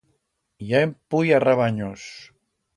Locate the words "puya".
1.09-1.43